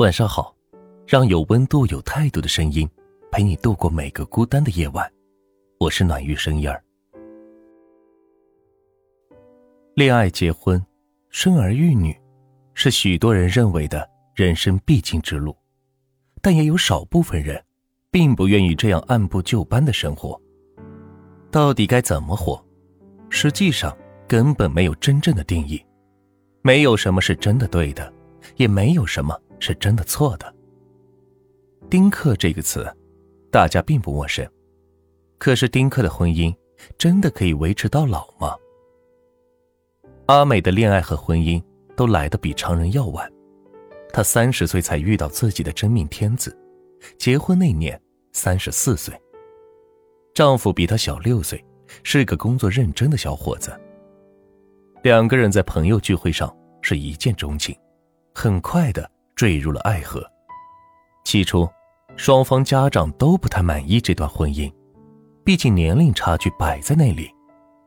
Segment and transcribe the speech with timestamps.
[0.00, 0.56] 晚上好，
[1.06, 2.88] 让有温度、有态度的声音
[3.30, 5.06] 陪你度过每个孤单的夜晚。
[5.78, 6.82] 我是暖玉声音儿。
[9.92, 10.82] 恋爱、结婚、
[11.28, 12.18] 生儿育女，
[12.72, 15.54] 是许多人认为的人生必经之路，
[16.40, 17.62] 但也有少部分人，
[18.10, 20.40] 并不愿意这样按部就班的生活。
[21.50, 22.58] 到底该怎么活？
[23.28, 23.94] 实际上
[24.26, 25.78] 根本没有真正的定义，
[26.62, 28.10] 没有什么是真的对的，
[28.56, 30.52] 也没有什么是真的错的。
[31.88, 32.84] 丁克这个词，
[33.50, 34.48] 大家并不陌生。
[35.38, 36.54] 可是丁克的婚姻
[36.98, 38.54] 真的可以维持到老吗？
[40.26, 41.62] 阿美的恋爱和婚姻
[41.96, 43.30] 都来得比常人要晚，
[44.12, 46.56] 她三十岁才遇到自己的真命天子，
[47.18, 48.00] 结婚那年
[48.32, 49.14] 三十四岁。
[50.34, 51.64] 丈夫比她小六岁，
[52.04, 53.72] 是个工作认真的小伙子。
[55.02, 57.76] 两个人在朋友聚会上是一见钟情，
[58.34, 60.24] 很快的坠入了爱河。
[61.24, 61.68] 起初，
[62.16, 64.72] 双方家长都不太满意这段婚姻，
[65.44, 67.30] 毕竟年龄差距摆在那里，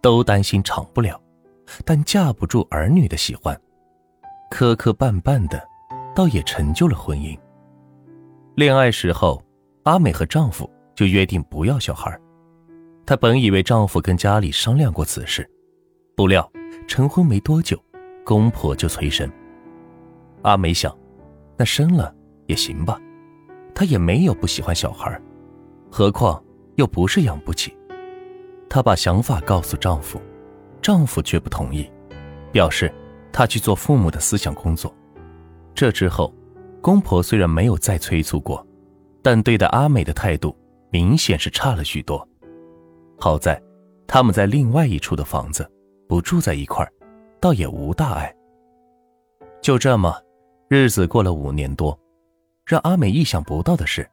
[0.00, 1.20] 都担心长不了。
[1.84, 3.60] 但架不住儿女的喜欢，
[4.50, 5.60] 磕磕绊绊的，
[6.14, 7.36] 倒也成就了婚姻。
[8.54, 9.42] 恋爱时候，
[9.82, 12.16] 阿美和丈夫就约定不要小孩。
[13.04, 15.48] 她本以为丈夫跟家里商量过此事，
[16.16, 16.48] 不料
[16.86, 17.76] 成婚没多久，
[18.24, 19.30] 公婆就催生。
[20.42, 20.96] 阿美想，
[21.56, 22.14] 那生了
[22.46, 23.00] 也行吧，
[23.74, 25.20] 她也没有不喜欢小孩，
[25.90, 26.42] 何况
[26.76, 27.76] 又不是养不起。
[28.68, 30.20] 她把想法告诉丈夫。
[30.82, 31.90] 丈夫却不同意，
[32.52, 32.92] 表示
[33.32, 34.94] 他去做父母的思想工作。
[35.74, 36.32] 这之后，
[36.80, 38.64] 公婆虽然没有再催促过，
[39.20, 40.56] 但对待阿美的态度
[40.90, 42.24] 明显是差了许多。
[43.18, 43.60] 好在
[44.06, 45.68] 他们在另外一处的房子，
[46.06, 46.92] 不住在一块儿，
[47.40, 48.32] 倒也无大碍。
[49.60, 50.14] 就这么，
[50.68, 51.96] 日子过了五年多，
[52.64, 54.04] 让阿美意想不到的是，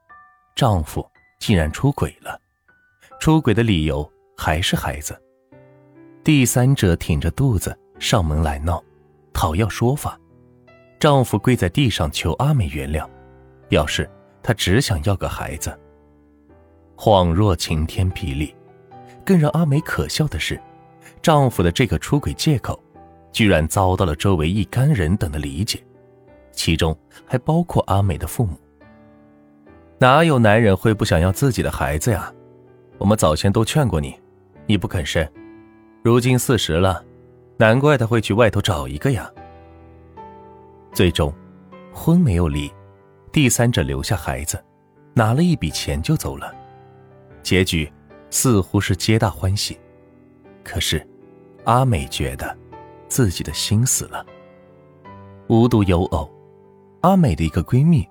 [0.55, 1.03] 丈夫
[1.39, 2.39] 竟然出轨了。
[3.19, 5.19] 出轨的理由还是孩子。
[6.23, 8.83] 第三者挺着肚子上门来闹，
[9.33, 10.15] 讨要说法。
[10.99, 13.09] 丈夫跪在地上求阿美原谅，
[13.67, 14.08] 表示
[14.43, 15.75] 他只想要个孩子。
[16.95, 18.55] 恍若晴天霹雳，
[19.25, 20.61] 更让阿美可笑的是，
[21.19, 22.80] 丈夫的这个出轨借口，
[23.31, 25.83] 居然遭到了周围一干人等的理解，
[26.53, 28.58] 其中还包括阿美的父母。
[29.99, 32.33] 哪有男人会不想要自己的孩子呀？
[32.97, 34.17] 我们早先都劝过你，
[34.65, 35.27] 你不肯生。
[36.02, 37.03] 如今四十了，
[37.58, 39.30] 难怪他会去外头找一个呀。
[40.92, 41.33] 最终，
[41.92, 42.71] 婚没有离，
[43.31, 44.63] 第三者留下孩子，
[45.13, 46.53] 拿了一笔钱就走了，
[47.42, 47.92] 结局
[48.30, 49.80] 似乎是皆大欢喜。
[50.63, 51.05] 可是，
[51.65, 52.55] 阿美觉得
[53.08, 54.25] 自己的心死了。
[55.47, 56.30] 无独有偶，
[57.03, 58.08] 阿美的一个闺蜜，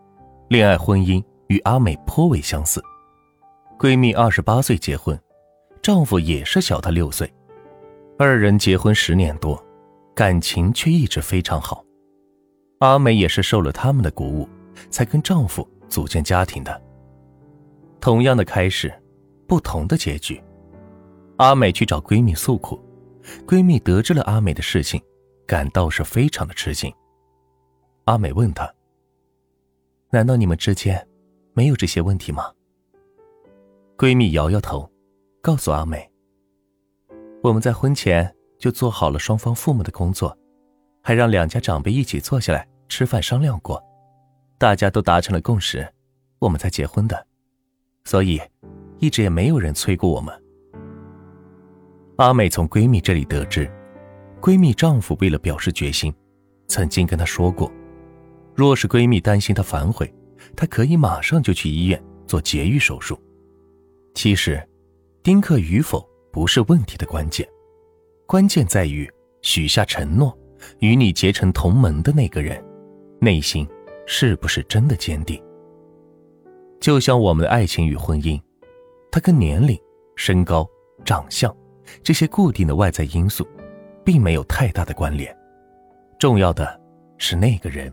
[0.48, 2.78] 恋爱婚姻与阿美颇为相似。
[3.78, 5.18] 闺蜜二十八岁结婚，
[5.80, 7.32] 丈夫也是小她六岁。
[8.18, 9.58] 二人结婚十年多，
[10.14, 11.82] 感情却一直非常好。
[12.80, 14.46] 阿美也是受了他们的鼓舞，
[14.90, 16.78] 才跟丈夫组建家庭的。
[17.98, 18.92] 同样的开始，
[19.48, 20.38] 不同的结局。
[21.38, 22.78] 阿美去找闺蜜诉苦，
[23.46, 25.00] 闺蜜得知了阿美的事情，
[25.46, 26.92] 感到是非常的吃惊。
[28.04, 28.70] 阿美问她
[30.14, 31.08] ：“难道你们之间
[31.54, 32.52] 没有这些问题吗？”
[33.96, 34.90] 闺蜜摇摇头，
[35.40, 36.06] 告诉阿美。
[37.42, 40.36] 我们在婚前就做好了双方父母的工作，
[41.02, 43.82] 还让两家长辈一起坐下来吃饭商量过，
[44.58, 45.90] 大家都达成了共识，
[46.40, 47.26] 我们才结婚的，
[48.04, 48.38] 所以
[48.98, 50.42] 一直也没有人催过我们。
[52.16, 53.66] 阿美从闺蜜这里得知，
[54.42, 56.14] 闺蜜丈夫为了表示决心，
[56.68, 57.72] 曾经跟她说过，
[58.54, 60.12] 若是闺蜜担心她反悔，
[60.56, 63.18] 她可以马上就去医院做节育手术。
[64.14, 64.62] 其实，
[65.22, 66.06] 丁克与否。
[66.32, 67.46] 不是问题的关键，
[68.26, 69.06] 关键在于
[69.42, 70.34] 许下承诺，
[70.78, 72.58] 与你结成同盟的那个人，
[73.20, 73.68] 内心
[74.06, 75.38] 是不是真的坚定？
[76.80, 78.40] 就像我们的爱情与婚姻，
[79.10, 79.78] 它跟年龄、
[80.16, 80.66] 身高、
[81.04, 81.54] 长相
[82.02, 83.46] 这些固定的外在因素，
[84.02, 85.36] 并没有太大的关联，
[86.18, 86.80] 重要的
[87.18, 87.92] 是那个人。